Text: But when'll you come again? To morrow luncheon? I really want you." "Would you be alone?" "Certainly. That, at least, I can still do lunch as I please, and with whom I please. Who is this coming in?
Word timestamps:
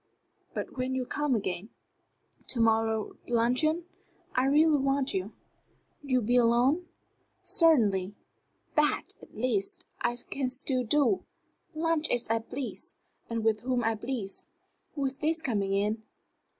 But 0.55 0.77
when'll 0.79 0.93
you 0.95 1.05
come 1.05 1.35
again? 1.35 1.69
To 2.47 2.59
morrow 2.59 3.17
luncheon? 3.27 3.85
I 4.33 4.45
really 4.45 4.79
want 4.79 5.13
you." 5.13 5.33
"Would 6.01 6.09
you 6.09 6.21
be 6.21 6.37
alone?" 6.37 6.87
"Certainly. 7.43 8.15
That, 8.73 9.09
at 9.21 9.37
least, 9.37 9.85
I 10.01 10.15
can 10.15 10.49
still 10.49 10.83
do 10.83 11.23
lunch 11.75 12.09
as 12.09 12.27
I 12.31 12.39
please, 12.39 12.95
and 13.29 13.45
with 13.45 13.59
whom 13.59 13.83
I 13.83 13.93
please. 13.93 14.47
Who 14.95 15.05
is 15.05 15.17
this 15.17 15.43
coming 15.43 15.75
in? 15.75 16.01